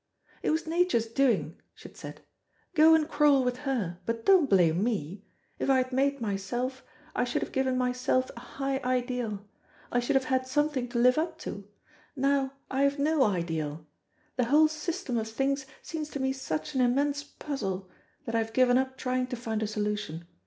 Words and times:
"It 0.41 0.49
was 0.49 0.65
Nature's 0.65 1.05
doing," 1.05 1.61
she 1.75 1.87
had 1.87 1.95
said; 1.95 2.21
"go 2.73 2.95
and 2.95 3.07
quarrel 3.07 3.43
with 3.43 3.57
her, 3.69 3.99
but 4.07 4.25
don't 4.25 4.49
blame 4.49 4.83
me. 4.83 5.21
If 5.59 5.69
I 5.69 5.77
had 5.77 5.91
made 5.91 6.19
myself, 6.19 6.83
I 7.15 7.23
should 7.23 7.43
have 7.43 7.51
given 7.51 7.77
myself 7.77 8.31
a 8.35 8.39
high 8.39 8.79
ideal; 8.83 9.45
I 9.91 9.99
should 9.99 10.15
have 10.15 10.25
had 10.25 10.47
something 10.47 10.89
to 10.89 10.97
live 10.97 11.19
up 11.19 11.37
to. 11.41 11.67
Now, 12.15 12.53
I 12.71 12.81
have 12.81 12.97
no 12.97 13.21
ideal. 13.23 13.85
The 14.37 14.45
whole 14.45 14.67
system 14.67 15.19
of 15.19 15.27
things 15.27 15.67
seems 15.83 16.09
to 16.09 16.19
me 16.19 16.33
such 16.33 16.73
an 16.73 16.81
immense 16.81 17.21
puzzle, 17.23 17.87
that 18.25 18.33
I 18.33 18.39
have 18.39 18.53
given 18.53 18.79
up 18.79 18.97
trying 18.97 19.27
to 19.27 19.35
find 19.35 19.61
a 19.61 19.67
solution. 19.67 20.25